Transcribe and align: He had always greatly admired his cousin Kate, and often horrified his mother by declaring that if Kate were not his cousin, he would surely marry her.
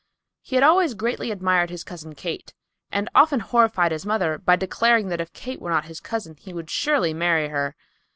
He 0.41 0.55
had 0.55 0.63
always 0.63 0.95
greatly 0.95 1.29
admired 1.29 1.69
his 1.69 1.83
cousin 1.83 2.15
Kate, 2.15 2.55
and 2.91 3.07
often 3.13 3.39
horrified 3.39 3.91
his 3.91 4.03
mother 4.03 4.39
by 4.39 4.55
declaring 4.55 5.09
that 5.09 5.21
if 5.21 5.31
Kate 5.31 5.61
were 5.61 5.69
not 5.69 5.85
his 5.85 5.99
cousin, 5.99 6.35
he 6.37 6.53
would 6.53 6.71
surely 6.71 7.13
marry 7.13 7.49
her. 7.49 7.75